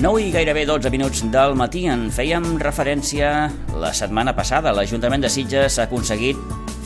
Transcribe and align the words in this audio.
9 0.00 0.22
i 0.24 0.30
gairebé 0.32 0.62
12 0.64 0.88
minuts 0.88 1.18
del 1.28 1.52
matí 1.60 1.82
en 1.92 2.06
fèiem 2.08 2.54
referència 2.56 3.50
la 3.76 3.90
setmana 3.92 4.32
passada. 4.32 4.72
L'Ajuntament 4.72 5.20
de 5.20 5.28
Sitges 5.28 5.76
ha 5.76 5.84
aconseguit 5.84 6.38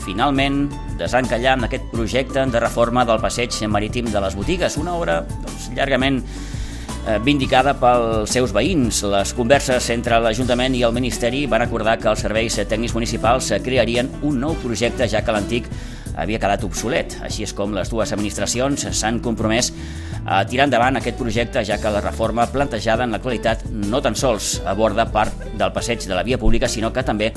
finalment 0.03 0.65
desencallar 0.99 1.53
amb 1.55 1.69
aquest 1.69 1.85
projecte 1.93 2.43
de 2.51 2.59
reforma 2.59 3.05
del 3.07 3.21
passeig 3.23 3.55
marítim 3.71 4.09
de 4.11 4.19
les 4.19 4.35
botigues, 4.35 4.75
una 4.75 4.97
obra 4.99 5.21
doncs, 5.29 5.69
llargament 5.77 6.19
eh, 6.25 7.15
vindicada 7.23 7.77
pels 7.79 8.35
seus 8.35 8.51
veïns. 8.51 8.99
Les 9.07 9.31
converses 9.37 9.87
entre 9.95 10.19
l'Ajuntament 10.19 10.75
i 10.75 10.83
el 10.83 10.91
Ministeri 10.91 11.45
van 11.47 11.63
acordar 11.63 11.95
que 12.01 12.11
els 12.11 12.25
serveis 12.27 12.59
tècnics 12.67 12.97
municipals 12.99 13.53
crearien 13.63 14.11
un 14.27 14.43
nou 14.43 14.59
projecte, 14.59 15.07
ja 15.07 15.23
que 15.23 15.37
l'antic 15.37 15.71
havia 16.19 16.43
quedat 16.43 16.67
obsolet. 16.67 17.15
Així 17.23 17.47
és 17.47 17.55
com 17.55 17.71
les 17.79 17.87
dues 17.95 18.11
administracions 18.11 18.89
s'han 18.91 19.23
compromès 19.23 19.71
a 20.25 20.41
tirar 20.49 20.65
endavant 20.65 20.97
aquest 20.97 21.17
projecte, 21.19 21.63
ja 21.65 21.77
que 21.77 21.91
la 21.93 22.01
reforma 22.01 22.47
plantejada 22.49 23.05
en 23.05 23.13
l'actualitat 23.13 23.67
no 23.69 24.01
tan 24.01 24.17
sols 24.17 24.59
aborda 24.65 25.05
part 25.13 25.45
del 25.53 25.73
passeig 25.73 26.07
de 26.07 26.15
la 26.17 26.23
via 26.25 26.39
pública, 26.41 26.67
sinó 26.67 26.91
que 26.93 27.05
també 27.05 27.31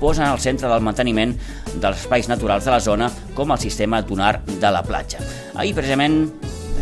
posa 0.00 0.28
al 0.30 0.40
centre 0.42 0.68
del 0.68 0.84
manteniment 0.84 1.32
dels 1.80 2.04
espais 2.04 2.28
naturals 2.28 2.66
de 2.66 2.74
la 2.74 2.80
zona 2.80 3.08
com 3.34 3.52
el 3.54 3.62
sistema 3.62 4.02
dunar 4.02 4.42
de 4.44 4.70
la 4.70 4.82
platja. 4.84 5.22
Ahir, 5.54 5.72
precisament, 5.74 6.26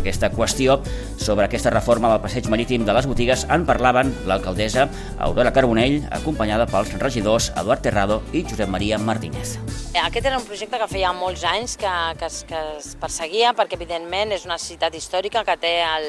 aquesta 0.01 0.31
qüestió 0.33 0.81
sobre 1.23 1.45
aquesta 1.47 1.71
reforma 1.71 2.09
del 2.11 2.19
passeig 2.21 2.49
marítim 2.51 2.83
de 2.83 2.93
les 2.93 3.07
botigues 3.07 3.45
en 3.55 3.63
parlaven 3.65 4.11
l'alcaldessa 4.27 4.89
Aurora 5.23 5.53
Carbonell, 5.55 6.01
acompanyada 6.11 6.67
pels 6.67 6.91
regidors 6.99 7.49
Eduard 7.55 7.81
Terrado 7.85 8.19
i 8.33 8.43
Josep 8.43 8.67
Maria 8.67 8.99
Martínez. 8.99 9.55
Aquest 9.93 10.25
era 10.25 10.39
un 10.39 10.45
projecte 10.45 10.79
que 10.81 10.89
feia 10.89 11.13
molts 11.13 11.43
anys 11.47 11.77
que, 11.79 11.93
que, 12.19 12.27
es, 12.27 12.41
que 12.49 12.59
es 12.79 12.91
perseguia 12.99 13.53
perquè 13.55 13.77
evidentment 13.77 14.33
és 14.35 14.43
una 14.43 14.57
necessitat 14.57 14.95
històrica 14.97 15.45
que 15.47 15.55
té 15.61 15.73
el, 15.85 16.07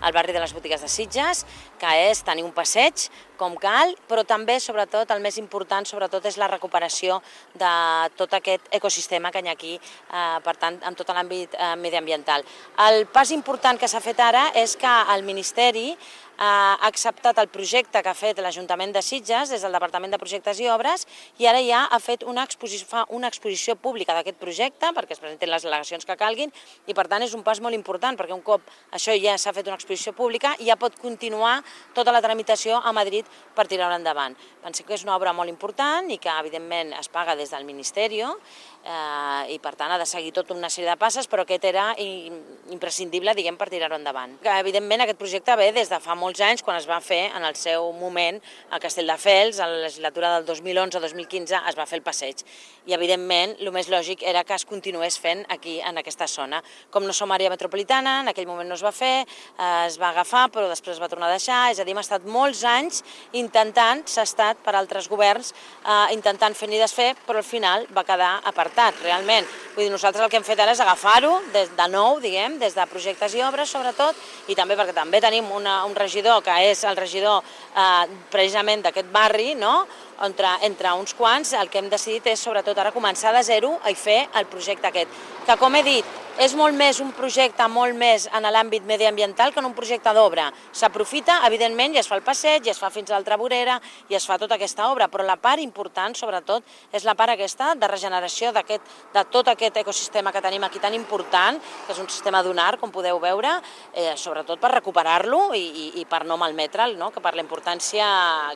el 0.00 0.14
barri 0.16 0.32
de 0.32 0.40
les 0.40 0.54
botigues 0.54 0.80
de 0.80 0.88
Sitges, 0.88 1.44
que 1.78 1.90
és 2.08 2.22
tenir 2.24 2.46
un 2.46 2.54
passeig 2.54 3.08
com 3.36 3.56
cal, 3.58 3.92
però 4.08 4.22
també, 4.22 4.60
sobretot, 4.62 5.10
el 5.10 5.22
més 5.22 5.36
important, 5.42 5.86
sobretot, 5.86 6.24
és 6.30 6.38
la 6.38 6.48
recuperació 6.48 7.18
de 7.58 7.74
tot 8.14 8.32
aquest 8.38 8.70
ecosistema 8.78 9.32
que 9.34 9.42
hi 9.42 9.50
ha 9.50 9.56
aquí, 9.58 9.74
eh, 9.74 10.38
per 10.46 10.54
tant, 10.56 10.78
en 10.86 10.94
tot 10.94 11.10
l'àmbit 11.10 11.58
eh, 11.58 11.74
mediambiental. 11.82 12.46
El 12.86 13.06
pas 13.10 13.34
important 13.34 13.78
que 13.80 13.90
s'ha 13.90 14.02
fet 14.04 14.22
ara 14.22 14.46
és 14.54 14.76
que 14.80 14.92
el 15.14 15.24
Ministeri 15.26 15.92
ha 16.38 16.78
acceptat 16.86 17.38
el 17.38 17.48
projecte 17.48 18.02
que 18.02 18.10
ha 18.10 18.16
fet 18.16 18.38
l'Ajuntament 18.42 18.92
de 18.94 19.02
Sitges 19.02 19.50
des 19.52 19.62
del 19.62 19.72
Departament 19.72 20.12
de 20.12 20.18
Projectes 20.18 20.58
i 20.60 20.68
Obres 20.68 21.06
i 21.38 21.46
ara 21.46 21.60
ja 21.62 21.84
ha 21.86 21.98
fet 22.02 22.24
una 22.26 22.42
exposició, 22.42 22.88
fa 22.88 23.04
una 23.14 23.28
exposició 23.28 23.76
pública 23.76 24.14
d'aquest 24.14 24.38
projecte 24.40 24.90
perquè 24.96 25.14
es 25.14 25.22
presentin 25.22 25.50
les 25.50 25.64
al·legacions 25.64 26.06
que 26.06 26.16
calguin 26.16 26.52
i 26.86 26.94
per 26.94 27.06
tant 27.08 27.22
és 27.22 27.34
un 27.34 27.44
pas 27.46 27.60
molt 27.60 27.74
important 27.74 28.18
perquè 28.18 28.34
un 28.34 28.42
cop 28.42 28.62
això 28.92 29.14
ja 29.20 29.36
s'ha 29.38 29.54
fet 29.54 29.70
una 29.70 29.78
exposició 29.78 30.12
pública 30.12 30.54
ja 30.60 30.76
pot 30.76 30.98
continuar 30.98 31.62
tota 31.94 32.12
la 32.12 32.22
tramitació 32.22 32.80
a 32.82 32.92
Madrid 32.92 33.26
per 33.54 33.68
tirar-ho 33.70 33.94
endavant. 33.94 34.34
Pensem 34.62 34.86
que 34.86 34.94
és 34.94 35.04
una 35.04 35.14
obra 35.16 35.32
molt 35.32 35.50
important 35.50 36.10
i 36.10 36.18
que 36.18 36.32
evidentment 36.40 36.92
es 36.98 37.08
paga 37.08 37.36
des 37.36 37.50
del 37.50 37.64
Ministeri 37.64 38.22
eh, 38.24 39.52
i 39.54 39.58
per 39.62 39.74
tant 39.76 39.92
ha 39.92 39.98
de 39.98 40.06
seguir 40.06 40.32
tota 40.32 40.54
una 40.54 40.70
sèrie 40.70 40.90
de 40.90 40.96
passes 40.98 41.28
però 41.30 41.44
aquest 41.44 41.64
era 41.64 41.92
imprescindible 41.98 43.34
diguem 43.34 43.56
per 43.56 43.70
tirar-ho 43.70 43.96
endavant. 43.96 44.38
Evidentment 44.42 45.04
aquest 45.04 45.18
projecte 45.18 45.56
ve 45.56 45.70
des 45.72 45.90
de 45.90 46.00
fa 46.00 46.14
molt 46.14 46.23
molts 46.24 46.40
anys, 46.44 46.62
quan 46.64 46.78
es 46.80 46.88
va 46.88 47.00
fer 47.04 47.28
en 47.36 47.44
el 47.44 47.56
seu 47.60 47.90
moment 47.96 48.40
a 48.72 48.80
Castelldefels, 48.80 49.60
a 49.60 49.68
la 49.68 49.82
legislatura 49.84 50.32
del 50.38 50.46
2011-2015 50.48 51.60
es 51.68 51.76
va 51.78 51.86
fer 51.88 52.00
el 52.00 52.06
passeig. 52.06 52.40
I 52.88 52.96
evidentment 52.96 53.54
el 53.60 53.70
més 53.74 53.88
lògic 53.92 54.24
era 54.24 54.44
que 54.44 54.56
es 54.56 54.64
continués 54.68 55.18
fent 55.20 55.44
aquí 55.52 55.78
en 55.84 56.00
aquesta 56.00 56.28
zona. 56.30 56.62
Com 56.92 57.06
no 57.08 57.16
som 57.16 57.32
àrea 57.32 57.52
metropolitana, 57.52 58.20
en 58.22 58.32
aquell 58.32 58.48
moment 58.48 58.68
no 58.68 58.78
es 58.78 58.84
va 58.84 58.92
fer, 58.92 59.24
eh, 59.24 59.86
es 59.86 59.98
va 60.00 60.10
agafar 60.12 60.46
però 60.54 60.68
després 60.68 60.96
es 60.96 61.02
va 61.02 61.10
tornar 61.12 61.28
a 61.28 61.36
deixar, 61.36 61.60
és 61.72 61.80
a 61.80 61.84
dir, 61.84 61.94
hem 61.94 62.02
estat 62.02 62.24
molts 62.24 62.64
anys 62.68 63.02
intentant, 63.32 64.04
s'ha 64.08 64.24
estat 64.28 64.60
per 64.64 64.74
altres 64.76 65.08
governs, 65.08 65.54
eh, 65.84 66.14
intentant 66.16 66.54
fer 66.54 66.68
ni 66.68 66.80
desfer, 66.80 67.14
però 67.26 67.40
al 67.40 67.48
final 67.48 67.86
va 67.92 68.04
quedar 68.04 68.40
apartat, 68.44 69.00
realment. 69.02 69.48
Vull 69.74 69.88
dir, 69.88 69.90
nosaltres 69.90 70.22
el 70.22 70.30
que 70.30 70.38
hem 70.38 70.44
fet 70.46 70.60
ara 70.62 70.70
és 70.70 70.80
agafar-ho 70.84 71.32
de 71.50 71.86
nou, 71.90 72.20
diguem, 72.22 72.60
des 72.60 72.76
de 72.76 72.84
projectes 72.86 73.32
i 73.34 73.40
obres 73.42 73.72
sobretot, 73.74 74.14
i 74.46 74.54
també 74.54 74.76
perquè 74.78 74.94
també 74.94 75.18
tenim 75.18 75.48
una, 75.50 75.80
un 75.88 75.96
regidor, 75.98 76.44
que 76.46 76.54
és 76.68 76.84
el 76.86 76.94
regidor 76.94 77.42
eh, 77.42 78.04
precisament 78.30 78.84
d'aquest 78.86 79.10
barri, 79.10 79.56
no? 79.58 79.80
Entre, 80.22 80.50
entre 80.62 80.92
uns 80.92 81.14
quants, 81.14 81.54
el 81.58 81.70
que 81.70 81.80
hem 81.82 81.90
decidit 81.90 82.26
és 82.32 82.40
sobretot 82.40 82.78
ara 82.78 82.94
començar 82.94 83.34
de 83.34 83.42
zero 83.42 83.74
i 83.90 83.94
fer 83.94 84.28
el 84.34 84.46
projecte 84.46 84.90
aquest. 84.90 85.10
Que 85.44 85.56
com 85.60 85.74
he 85.76 85.82
dit, 85.84 86.12
és 86.34 86.50
molt 86.58 86.74
més 86.74 86.98
un 86.98 87.12
projecte 87.14 87.66
molt 87.70 87.94
més 87.94 88.24
en 88.34 88.42
l'àmbit 88.50 88.82
mediambiental 88.86 89.52
que 89.54 89.60
en 89.62 89.68
un 89.68 89.74
projecte 89.74 90.10
d'obra. 90.16 90.48
S'aprofita, 90.74 91.36
evidentment, 91.46 91.94
i 91.94 92.00
es 92.00 92.08
fa 92.10 92.16
el 92.18 92.24
passeig, 92.26 92.66
i 92.66 92.72
es 92.72 92.80
fa 92.80 92.90
fins 92.90 93.10
a 93.10 93.14
l'altra 93.14 93.38
vorera, 93.38 93.76
i 94.10 94.16
es 94.18 94.26
fa 94.26 94.38
tota 94.40 94.56
aquesta 94.58 94.88
obra, 94.90 95.06
però 95.08 95.22
la 95.22 95.36
part 95.38 95.62
important, 95.62 96.14
sobretot, 96.18 96.66
és 96.90 97.06
la 97.06 97.14
part 97.14 97.36
aquesta 97.36 97.74
de 97.78 97.90
regeneració 97.90 98.50
de 98.50 99.24
tot 99.30 99.52
aquest 99.52 99.78
ecosistema 99.84 100.32
que 100.32 100.42
tenim 100.42 100.64
aquí 100.66 100.82
tan 100.82 100.94
important, 100.94 101.60
que 101.86 101.94
és 101.94 102.02
un 102.02 102.10
sistema 102.10 102.42
dunar, 102.42 102.80
com 102.80 102.90
podeu 102.90 103.20
veure, 103.22 103.54
eh, 103.92 104.16
sobretot 104.16 104.58
per 104.58 104.72
recuperar-lo 104.74 105.52
i, 105.54 105.62
i, 105.62 105.86
i 106.02 106.04
per 106.04 106.24
no 106.26 106.38
malmetre'l, 106.40 106.98
no? 106.98 107.12
que 107.14 107.22
per 107.22 107.36
la 107.36 107.46
importància 107.46 108.10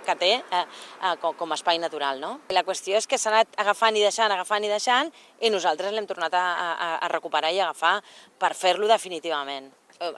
que 0.05 0.19
té 0.19 0.33
eh, 0.35 0.65
eh, 0.65 1.15
com, 1.23 1.37
com 1.39 1.48
a 1.53 1.59
espai 1.59 1.81
natural. 1.83 2.21
No? 2.21 2.39
La 2.55 2.65
qüestió 2.67 2.99
és 2.99 3.07
que 3.07 3.19
s'ha 3.19 3.33
anat 3.33 3.59
agafant 3.61 3.97
i 3.97 4.05
deixant, 4.05 4.33
agafant 4.33 4.65
i 4.65 4.71
deixant, 4.73 5.13
i 5.41 5.51
nosaltres 5.51 5.95
l'hem 5.95 6.07
tornat 6.07 6.35
a, 6.35 6.45
a, 6.45 6.89
a 7.03 7.13
recuperar 7.13 7.53
i 7.55 7.61
agafar 7.61 7.99
per 8.39 8.55
fer-lo 8.55 8.89
definitivament 8.91 9.71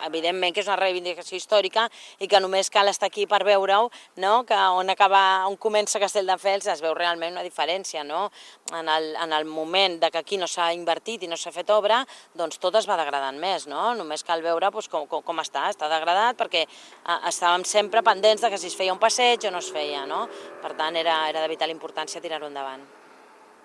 evidentment 0.07 0.55
que 0.55 0.63
és 0.63 0.69
una 0.69 0.79
reivindicació 0.81 1.39
històrica 1.39 1.87
i 2.21 2.29
que 2.29 2.41
només 2.41 2.71
cal 2.73 2.89
estar 2.91 3.09
aquí 3.11 3.27
per 3.31 3.43
veure-ho, 3.47 3.89
no? 4.23 4.33
que 4.49 4.57
on, 4.77 4.91
acaba, 4.93 5.47
on 5.49 5.57
comença 5.61 6.01
Castelldefels 6.03 6.69
es 6.73 6.83
veu 6.85 6.95
realment 6.97 7.35
una 7.35 7.45
diferència. 7.47 8.05
No? 8.05 8.29
En, 8.77 8.89
el, 8.89 9.15
en 9.17 9.33
el 9.37 9.49
moment 9.49 9.99
de 10.03 10.11
que 10.11 10.21
aquí 10.23 10.39
no 10.41 10.49
s'ha 10.51 10.71
invertit 10.77 11.25
i 11.25 11.31
no 11.31 11.39
s'ha 11.41 11.53
fet 11.55 11.71
obra, 11.75 12.03
doncs 12.35 12.61
tot 12.63 12.77
es 12.81 12.89
va 12.89 12.99
degradant 13.01 13.41
més. 13.41 13.67
No? 13.71 13.91
Només 13.99 14.25
cal 14.27 14.45
veure 14.45 14.71
doncs, 14.71 14.91
com, 14.93 15.07
com, 15.11 15.25
com 15.27 15.43
està, 15.43 15.69
està 15.73 15.91
degradat 15.91 16.39
perquè 16.41 16.65
eh, 16.67 17.19
estàvem 17.31 17.65
sempre 17.65 18.05
pendents 18.07 18.45
de 18.45 18.53
que 18.53 18.61
si 18.61 18.71
es 18.71 18.77
feia 18.79 18.95
un 18.95 19.03
passeig 19.03 19.49
o 19.49 19.55
no 19.55 19.65
es 19.65 19.73
feia. 19.73 20.05
No? 20.09 20.27
Per 20.63 20.75
tant, 20.79 20.97
era, 20.97 21.23
era 21.31 21.45
de 21.45 21.53
vital 21.53 21.73
importància 21.73 22.23
tirar-ho 22.23 22.51
endavant. 22.51 22.85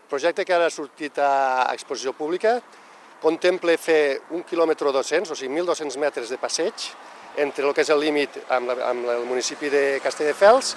Projecte 0.10 0.46
que 0.46 0.54
ara 0.54 0.68
ha 0.70 0.74
sortit 0.74 1.18
a 1.18 1.66
exposició 1.74 2.14
pública 2.14 2.60
contempla 3.26 3.74
fer 3.82 4.22
un 4.38 4.46
quilòmetre 4.46 4.94
200, 4.94 5.34
o 5.34 5.38
sigui, 5.38 5.58
1.200 5.58 5.98
metres 6.02 6.30
de 6.30 6.38
passeig 6.38 6.92
entre 7.42 7.66
el 7.66 7.74
que 7.74 7.82
és 7.82 7.90
el 7.92 8.00
límit 8.00 8.38
amb, 8.54 8.70
la, 8.70 8.92
amb 8.92 9.10
el 9.16 9.26
municipi 9.26 9.72
de 9.74 9.84
Castelldefels 10.04 10.76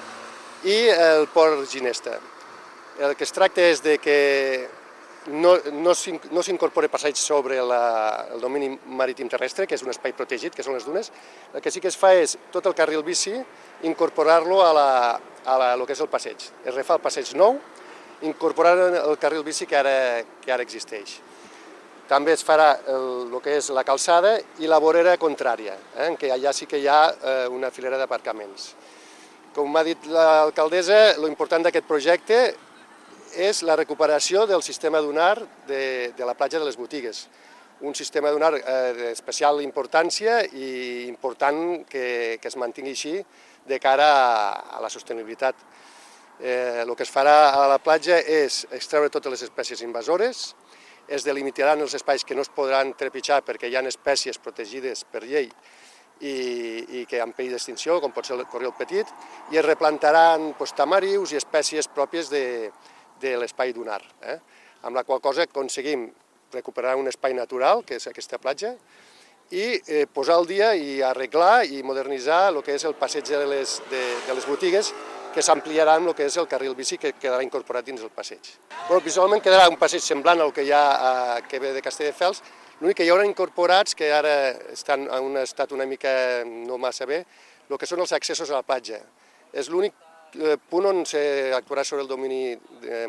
i 0.67 0.79
el 0.95 1.29
port 1.35 1.69
Ginesta. 1.71 2.17
El 2.99 3.15
que 3.15 3.27
es 3.29 3.35
tracta 3.37 3.63
és 3.63 3.83
de 3.85 3.99
que 4.03 4.19
no, 5.29 5.55
no 5.77 5.93
s'incorpora 5.95 6.89
passeig 6.91 7.21
sobre 7.21 7.61
la, 7.63 7.83
el 8.33 8.41
domini 8.41 8.73
marítim 8.97 9.29
terrestre, 9.29 9.69
que 9.69 9.77
és 9.77 9.85
un 9.85 9.93
espai 9.93 10.17
protegit, 10.17 10.57
que 10.57 10.65
són 10.65 10.75
les 10.75 10.87
dunes. 10.89 11.13
El 11.53 11.63
que 11.63 11.71
sí 11.71 11.83
que 11.85 11.93
es 11.93 11.99
fa 12.01 12.15
és 12.17 12.39
tot 12.55 12.67
el 12.67 12.75
carril 12.79 13.05
bici 13.07 13.37
incorporar-lo 13.87 14.63
a, 14.65 14.73
la, 14.75 14.91
a 15.45 15.59
la, 15.61 15.73
el 15.77 15.87
que 15.87 15.95
és 15.95 16.03
el 16.03 16.11
passeig. 16.11 16.49
Es 16.65 16.75
refà 16.75 16.97
el 16.97 17.05
passeig 17.05 17.37
nou, 17.39 17.61
incorporant 18.27 18.99
el 19.05 19.19
carril 19.21 19.45
bici 19.47 19.69
que 19.69 19.79
ara, 19.79 19.99
que 20.43 20.55
ara 20.55 20.65
existeix. 20.67 21.21
També 22.09 22.33
es 22.33 22.45
farà 22.45 22.71
el, 22.89 23.09
el 23.29 23.41
que 23.45 23.59
és 23.59 23.69
la 23.77 23.85
calçada 23.85 24.39
i 24.63 24.69
la 24.71 24.79
vorera 24.81 25.17
contrària, 25.21 25.75
eh, 25.95 26.07
en 26.07 26.17
què 26.17 26.31
allà 26.33 26.55
sí 26.57 26.67
que 26.67 26.81
hi 26.81 26.87
ha 26.89 27.03
eh, 27.13 27.49
una 27.53 27.71
filera 27.71 27.99
d'aparcaments. 28.01 28.71
Com 29.55 29.69
m'ha 29.73 29.83
dit 29.85 30.07
l'alcaldessa, 30.09 31.19
l'important 31.21 31.67
d'aquest 31.67 31.87
projecte 31.89 32.39
és 33.37 33.61
la 33.67 33.77
recuperació 33.77 34.47
del 34.49 34.65
sistema 34.65 35.03
dunar 35.05 35.35
de, 35.69 36.15
de 36.17 36.25
la 36.25 36.35
platja 36.35 36.59
de 36.59 36.65
les 36.65 36.79
botigues. 36.81 37.27
Un 37.85 37.95
sistema 37.95 38.33
dunar 38.33 38.55
eh, 38.57 38.93
d'especial 38.97 39.61
importància 39.63 40.41
i 40.49 41.07
important 41.07 41.85
que, 41.91 42.39
que 42.41 42.49
es 42.49 42.57
mantingui 42.57 42.97
així 42.97 43.19
de 43.69 43.79
cara 43.79 44.09
a, 44.09 44.79
a 44.79 44.81
la 44.81 44.89
sostenibilitat 44.89 45.61
eh, 46.41 46.85
el 46.85 46.95
que 46.97 47.05
es 47.05 47.13
farà 47.13 47.51
a 47.53 47.67
la 47.69 47.79
platja 47.83 48.19
és 48.19 48.65
extreure 48.73 49.11
totes 49.13 49.33
les 49.35 49.45
espècies 49.49 49.83
invasores, 49.85 50.55
es 51.09 51.25
delimitaran 51.25 51.81
els 51.81 51.95
espais 51.97 52.25
que 52.25 52.37
no 52.37 52.45
es 52.45 52.53
podran 52.53 52.93
trepitjar 52.99 53.41
perquè 53.47 53.71
hi 53.71 53.77
ha 53.77 53.85
espècies 53.89 54.39
protegides 54.39 55.05
per 55.09 55.25
llei 55.25 55.49
i, 56.21 56.35
i 57.01 57.05
que 57.09 57.21
han 57.23 57.33
perill 57.33 57.55
d'extinció, 57.57 57.99
com 58.03 58.13
pot 58.13 58.27
ser 58.27 58.37
el 58.37 58.47
corriol 58.51 58.75
petit, 58.79 59.09
i 59.53 59.59
es 59.59 59.65
replantaran 59.65 60.53
pues, 60.59 60.75
tamarius 60.77 61.33
i 61.33 61.41
espècies 61.41 61.89
pròpies 61.89 62.31
de, 62.31 62.71
de 63.21 63.37
l'espai 63.39 63.73
dunar, 63.73 64.03
eh? 64.23 64.39
amb 64.83 64.97
la 64.97 65.05
qual 65.05 65.23
cosa 65.23 65.47
aconseguim 65.47 66.09
recuperar 66.53 66.97
un 66.97 67.09
espai 67.09 67.35
natural, 67.37 67.85
que 67.85 67.99
és 67.99 68.09
aquesta 68.09 68.39
platja, 68.39 68.75
i 69.51 69.79
eh, 69.79 70.05
posar 70.13 70.37
al 70.37 70.47
dia 70.49 70.75
i 70.77 70.99
arreglar 71.05 71.65
i 71.65 71.81
modernitzar 71.83 72.49
el 72.51 72.61
que 72.65 72.75
és 72.77 72.85
el 72.85 72.97
passeig 72.99 73.25
de 73.29 73.47
les, 73.49 73.79
de, 73.89 74.03
de 74.27 74.37
les 74.37 74.49
botigues 74.49 74.93
que 75.39 75.45
s'ampliarà 75.47 75.95
amb 75.99 76.11
el 76.11 76.17
que 76.19 76.27
és 76.27 76.37
el 76.41 76.49
carril 76.51 76.75
bici 76.75 76.97
que 76.99 77.13
quedarà 77.15 77.45
incorporat 77.47 77.87
dins 77.87 78.03
el 78.03 78.11
passeig. 78.11 78.49
Bueno, 78.89 78.99
visualment 79.05 79.43
quedarà 79.45 79.69
un 79.71 79.77
passeig 79.79 80.03
semblant 80.03 80.41
al 80.43 80.51
que 80.55 80.65
hi 80.67 80.73
ha 80.75 80.83
a, 80.91 81.11
que 81.47 81.61
ve 81.63 81.71
de 81.77 81.83
Castelldefels, 81.85 82.41
l'únic 82.81 82.99
que 82.99 83.07
hi 83.07 83.13
haurà 83.13 83.27
incorporats, 83.29 83.95
que 83.95 84.11
ara 84.15 84.33
estan 84.73 85.07
en 85.07 85.29
un 85.29 85.39
estat 85.39 85.71
una 85.77 85.87
mica 85.87 86.11
no 86.49 86.79
massa 86.83 87.07
bé, 87.07 87.21
el 87.69 87.79
que 87.79 87.87
són 87.87 88.03
els 88.03 88.15
accessos 88.17 88.51
a 88.51 88.57
la 88.59 88.67
platja. 88.67 88.99
És 89.53 89.71
l'únic 89.71 89.95
eh, 90.41 90.57
punt 90.59 90.89
on 90.91 91.05
s'actuarà 91.07 91.87
sobre 91.87 92.03
el 92.03 92.11
domini 92.11 92.57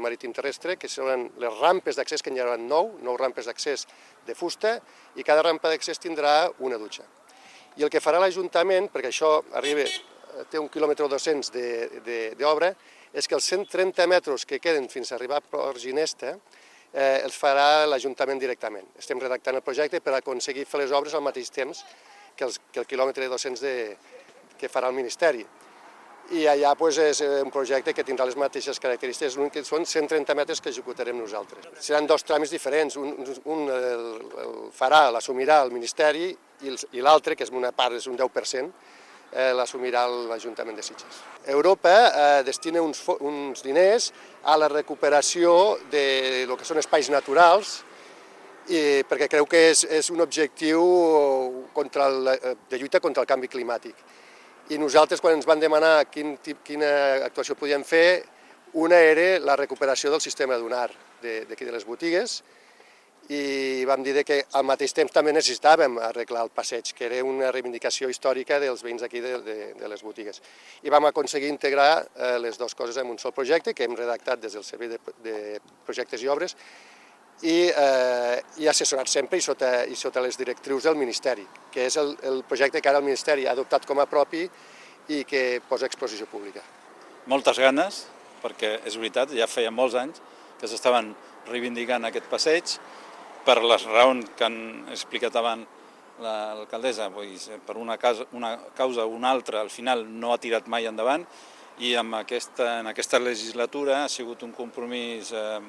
marítim 0.03 0.35
terrestre, 0.35 0.77
que 0.77 0.91
seran 0.91 1.25
les 1.41 1.57
rampes 1.63 1.97
d'accés, 1.97 2.21
que 2.21 2.29
n'hi 2.29 2.43
haurà 2.43 2.59
nou, 2.61 2.93
nou 3.01 3.17
rampes 3.17 3.49
d'accés 3.49 3.87
de 4.27 4.37
fusta, 4.37 4.77
i 5.17 5.25
cada 5.25 5.47
rampa 5.49 5.73
d'accés 5.73 5.97
tindrà 5.97 6.43
una 6.59 6.77
dutxa. 6.77 7.07
I 7.81 7.87
el 7.87 7.89
que 7.89 8.03
farà 8.03 8.21
l'Ajuntament, 8.21 8.91
perquè 8.93 9.09
això 9.09 9.39
arriba, 9.57 9.87
té 10.51 10.59
un 10.61 10.69
quilòmetre 10.71 11.07
200 11.09 11.51
d'obra, 12.39 12.73
és 13.13 13.27
que 13.27 13.35
els 13.35 13.45
130 13.49 14.07
metres 14.07 14.45
que 14.45 14.59
queden 14.61 14.89
fins 14.89 15.11
a 15.11 15.17
arribar 15.17 15.39
a 15.39 15.45
Port 15.45 15.79
Ginesta 15.81 16.35
eh, 16.93 17.21
els 17.23 17.37
farà 17.37 17.85
l'Ajuntament 17.89 18.41
directament. 18.41 18.87
Estem 18.97 19.21
redactant 19.21 19.57
el 19.57 19.65
projecte 19.65 20.01
per 20.01 20.15
aconseguir 20.17 20.67
fer 20.69 20.83
les 20.83 20.93
obres 20.93 21.15
al 21.17 21.25
mateix 21.25 21.49
temps 21.53 21.83
que, 22.35 22.45
els, 22.45 22.59
que 22.71 22.83
el 22.83 22.87
quilòmetre 22.89 23.29
200 23.29 23.63
de, 23.65 23.73
que 24.59 24.69
farà 24.69 24.91
el 24.91 24.97
Ministeri. 24.97 25.45
I 26.37 26.43
allà 26.45 26.75
pues, 26.77 26.99
és 27.01 27.23
eh, 27.25 27.39
un 27.41 27.49
projecte 27.49 27.95
que 27.97 28.05
tindrà 28.05 28.27
les 28.29 28.37
mateixes 28.37 28.77
característiques, 28.81 29.39
l'únic 29.39 29.55
que 29.57 29.63
són 29.65 29.87
130 29.89 30.35
metres 30.37 30.61
que 30.61 30.69
executarem 30.69 31.17
nosaltres. 31.17 31.71
Seran 31.81 32.05
dos 32.09 32.25
tràmits 32.27 32.53
diferents, 32.53 32.99
un, 33.01 33.15
un 33.49 33.65
el, 33.73 34.05
el 34.43 34.53
farà, 34.75 35.07
l'assumirà 35.09 35.63
el 35.65 35.73
Ministeri 35.73 36.29
i 36.61 37.01
l'altre, 37.01 37.33
que 37.33 37.47
és 37.47 37.53
una 37.55 37.71
part, 37.73 37.97
és 37.97 38.05
un 38.11 38.19
10%, 38.19 38.69
eh, 39.33 39.51
l'assumirà 39.53 40.05
l'Ajuntament 40.07 40.77
de 40.77 40.85
Sitges. 40.85 41.21
Europa 41.45 41.93
eh, 42.07 42.43
destina 42.47 42.81
uns, 42.81 43.01
uns 43.19 43.63
diners 43.65 44.11
a 44.43 44.57
la 44.57 44.69
recuperació 44.71 45.77
de 45.91 46.45
lo 46.49 46.57
que 46.57 46.67
són 46.67 46.81
espais 46.81 47.09
naturals, 47.13 47.79
i, 48.69 49.01
perquè 49.09 49.27
creu 49.31 49.47
que 49.49 49.69
és, 49.71 49.83
és 49.89 50.09
un 50.13 50.21
objectiu 50.21 50.83
contra 51.73 52.07
el, 52.09 52.33
de 52.69 52.77
lluita 52.77 53.01
contra 53.01 53.23
el 53.25 53.29
canvi 53.29 53.49
climàtic. 53.49 53.95
I 54.69 54.77
nosaltres, 54.77 55.21
quan 55.21 55.33
ens 55.33 55.47
van 55.49 55.61
demanar 55.61 56.05
quin, 56.13 56.35
quina 56.65 56.91
actuació 57.25 57.57
podíem 57.57 57.83
fer, 57.83 58.21
una 58.77 58.99
era 59.01 59.39
la 59.41 59.55
recuperació 59.57 60.11
del 60.13 60.21
sistema 60.21 60.59
dunar 60.61 60.87
d'aquí 61.23 61.65
de, 61.65 61.71
de 61.71 61.73
les 61.73 61.85
botigues, 61.87 62.43
i 63.29 63.85
vam 63.85 64.01
dir 64.01 64.23
que 64.25 64.39
al 64.57 64.65
mateix 64.65 64.95
temps 64.97 65.13
també 65.13 65.29
necessitàvem 65.35 65.99
arreglar 66.01 66.47
el 66.47 66.49
passeig, 66.49 66.87
que 66.97 67.05
era 67.05 67.19
una 67.25 67.51
reivindicació 67.53 68.09
històrica 68.09 68.57
dels 68.59 68.81
veïns 68.81 69.03
d'aquí 69.05 69.21
de, 69.21 69.35
de, 69.45 69.57
de 69.77 69.89
les 69.91 70.01
botigues. 70.01 70.41
I 70.81 70.89
vam 70.89 71.05
aconseguir 71.05 71.51
integrar 71.53 71.91
eh, 72.01 72.37
les 72.41 72.57
dues 72.57 72.73
coses 72.73 72.97
en 72.97 73.11
un 73.13 73.19
sol 73.21 73.35
projecte 73.37 73.75
que 73.77 73.85
hem 73.85 73.93
redactat 73.97 74.41
des 74.41 74.55
del 74.57 74.65
Servei 74.65 74.89
de, 74.89 74.97
de 75.21 75.35
Projectes 75.85 76.23
i 76.25 76.31
Obres 76.33 76.55
i, 77.45 77.69
eh, 77.69 78.41
i 78.65 78.67
assessorat 78.67 79.11
sempre 79.11 79.37
i 79.37 79.45
sota, 79.45 79.83
i 79.85 79.95
sota 79.95 80.23
les 80.25 80.37
directrius 80.39 80.89
del 80.89 80.97
Ministeri, 80.97 81.45
que 81.69 81.85
és 81.85 81.97
el, 82.01 82.15
el 82.25 82.41
projecte 82.49 82.81
que 82.81 82.89
ara 82.89 82.97
el 82.97 83.05
Ministeri 83.05 83.45
ha 83.45 83.53
adoptat 83.53 83.85
com 83.85 84.01
a 84.01 84.07
propi 84.09 84.47
i 85.13 85.21
que 85.29 85.61
posa 85.69 85.85
exposició 85.85 86.25
pública. 86.31 86.65
Moltes 87.29 87.61
ganes, 87.61 88.07
perquè 88.41 88.79
és 88.89 88.97
veritat, 88.97 89.37
ja 89.37 89.45
feia 89.45 89.69
molts 89.69 89.93
anys 90.01 90.17
que 90.59 90.67
s'estaven 90.67 91.13
reivindicant 91.49 92.09
aquest 92.09 92.25
passeig, 92.31 92.73
per 93.45 93.61
les 93.63 93.85
raons 93.89 94.31
que 94.37 94.47
han 94.47 94.59
explicat 94.91 95.35
abans 95.39 95.77
l'alcaldessa, 96.19 97.09
per 97.65 97.77
una 97.77 97.97
causa, 97.97 98.25
una 98.35 98.57
causa 98.75 99.05
o 99.05 99.13
una 99.15 99.31
altra, 99.31 99.61
al 99.61 99.69
final 99.69 100.05
no 100.07 100.33
ha 100.33 100.39
tirat 100.41 100.67
mai 100.67 100.87
endavant 100.89 101.23
i 101.79 101.93
amb 101.95 102.17
aquesta, 102.19 102.79
en 102.81 102.89
aquesta 102.91 103.21
legislatura 103.23 104.03
ha 104.03 104.09
sigut 104.11 104.43
un 104.43 104.51
compromís 104.51 105.31
eh, 105.31 105.59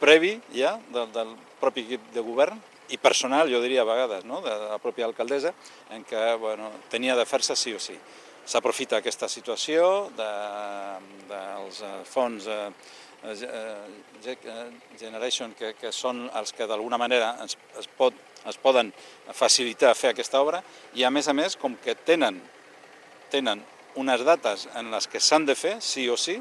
previ 0.00 0.34
ja 0.54 0.74
del, 0.90 1.12
del 1.14 1.30
propi 1.60 1.86
equip 1.86 2.10
de 2.14 2.24
govern 2.26 2.58
i 2.90 2.98
personal, 2.98 3.48
jo 3.48 3.62
diria 3.62 3.84
a 3.84 3.88
vegades, 3.88 4.26
no? 4.28 4.42
de 4.44 4.50
la 4.50 4.80
pròpia 4.82 5.06
alcaldessa, 5.06 5.54
en 5.94 6.02
què 6.04 6.34
bueno, 6.40 6.72
tenia 6.90 7.14
de 7.16 7.24
fer-se 7.24 7.56
sí 7.56 7.72
o 7.72 7.80
sí. 7.80 7.94
S'aprofita 8.44 8.98
aquesta 8.98 9.30
situació 9.30 10.10
de, 10.18 10.32
dels 11.30 11.80
de, 11.80 11.94
fons 12.10 12.50
eh, 12.50 12.66
Eh, 13.13 13.13
eh, 13.13 13.13
Generation, 15.00 15.54
que, 15.58 15.74
que 15.80 15.92
són 15.92 16.26
els 16.36 16.52
que 16.52 16.66
d'alguna 16.68 16.98
manera 17.00 17.34
es, 17.44 17.56
es, 17.78 17.88
pot, 17.98 18.14
es 18.46 18.58
poden 18.60 18.92
facilitar 19.32 19.94
fer 19.96 20.12
aquesta 20.12 20.40
obra, 20.44 20.62
i 20.94 21.04
a 21.04 21.10
més 21.10 21.28
a 21.28 21.34
més, 21.36 21.56
com 21.56 21.76
que 21.80 21.94
tenen, 21.94 22.40
tenen 23.32 23.62
unes 23.96 24.24
dates 24.26 24.68
en 24.76 24.90
les 24.92 25.08
que 25.08 25.20
s'han 25.22 25.46
de 25.46 25.54
fer, 25.56 25.78
sí 25.80 26.08
o 26.10 26.16
sí, 26.20 26.36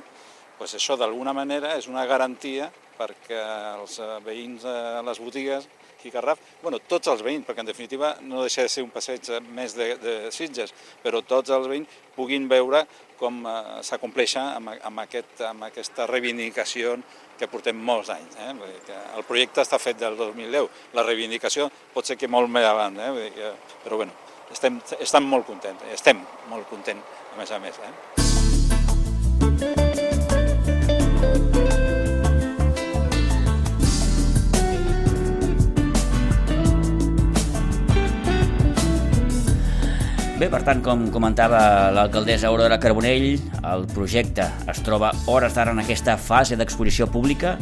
doncs 0.60 0.78
això 0.78 0.96
d'alguna 0.96 1.34
manera 1.36 1.74
és 1.76 1.90
una 1.92 2.06
garantia 2.08 2.70
perquè 2.98 3.40
els 3.74 3.98
eh, 4.00 4.20
veïns 4.24 4.64
de 4.64 5.02
les 5.04 5.20
botigues 5.20 5.66
i 6.06 6.12
Garraf, 6.14 6.40
bueno, 6.62 6.80
tots 6.90 7.12
els 7.12 7.24
veïns, 7.26 7.46
perquè 7.48 7.64
en 7.64 7.70
definitiva 7.70 8.14
no 8.28 8.44
deixa 8.44 8.66
de 8.66 8.72
ser 8.72 8.84
un 8.86 8.92
passeig 8.94 9.30
més 9.56 9.76
de, 9.78 9.94
de 10.02 10.16
Sitges, 10.36 10.74
però 11.04 11.24
tots 11.26 11.54
els 11.54 11.68
veïns 11.72 12.00
puguin 12.16 12.48
veure 12.52 12.84
com 13.20 13.44
eh, 13.48 13.60
s'acompleixen 13.86 14.58
amb, 14.58 14.74
amb, 14.80 15.04
aquest, 15.06 15.46
amb 15.50 15.68
aquesta 15.70 16.08
reivindicació 16.10 16.98
que 17.40 17.50
portem 17.52 17.78
molts 17.78 18.12
anys. 18.14 18.36
Eh? 18.40 18.52
Vull 18.60 18.74
dir 18.74 18.84
que 18.88 19.00
el 19.18 19.28
projecte 19.28 19.64
està 19.64 19.80
fet 19.82 20.00
del 20.02 20.18
2010, 20.20 20.84
la 20.98 21.08
reivindicació 21.08 21.70
pot 21.94 22.08
ser 22.08 22.20
que 22.20 22.32
molt 22.32 22.52
més 22.52 22.68
avant, 22.68 23.00
eh? 23.00 23.14
Vull 23.14 23.26
dir 23.30 23.34
que, 23.38 23.54
però 23.86 24.04
bueno, 24.04 24.18
estem, 24.54 24.82
estem 25.00 25.32
molt 25.36 25.48
contents, 25.50 25.88
estem 25.94 26.22
molt 26.52 26.70
contents 26.70 27.24
a 27.34 27.40
més 27.40 27.52
a 27.52 27.64
més. 27.64 27.80
Eh? 27.80 28.23
Bé, 40.44 40.50
per 40.52 40.60
tant, 40.68 40.82
com 40.84 41.06
comentava 41.08 41.60
l'alcaldessa 41.96 42.50
Aurora 42.50 42.76
Carbonell, 42.76 43.38
el 43.64 43.86
projecte 43.88 44.44
es 44.68 44.82
troba 44.84 45.14
hores 45.32 45.54
d'ara 45.56 45.72
en 45.72 45.80
aquesta 45.80 46.18
fase 46.20 46.58
d'exposició 46.60 47.06
pública 47.08 47.54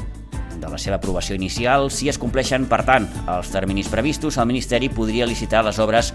de 0.56 0.66
la 0.66 0.80
seva 0.82 0.98
aprovació 0.98 1.36
inicial. 1.38 1.92
Si 1.94 2.10
es 2.10 2.18
compleixen, 2.18 2.66
per 2.72 2.80
tant, 2.88 3.06
els 3.30 3.52
terminis 3.54 3.92
previstos, 3.92 4.40
el 4.42 4.50
Ministeri 4.50 4.90
podria 4.90 5.28
licitar 5.30 5.62
les 5.68 5.78
obres 5.78 6.10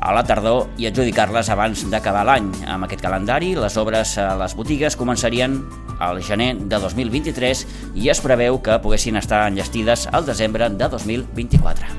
a 0.00 0.14
la 0.16 0.22
tardor 0.24 0.70
i 0.80 0.88
adjudicar-les 0.88 1.50
abans 1.52 1.84
d'acabar 1.92 2.24
l'any. 2.30 2.48
Amb 2.64 2.88
aquest 2.88 3.04
calendari, 3.04 3.52
les 3.52 3.76
obres 3.76 4.14
a 4.16 4.30
les 4.40 4.56
botigues 4.56 4.96
començarien 4.96 5.58
al 6.00 6.22
gener 6.24 6.54
de 6.64 6.80
2023 6.80 7.66
i 8.00 8.08
es 8.08 8.24
preveu 8.24 8.56
que 8.64 8.80
poguessin 8.80 9.20
estar 9.20 9.44
enllestides 9.50 10.08
al 10.16 10.24
desembre 10.24 10.72
de 10.72 10.88
2024. 10.96 11.93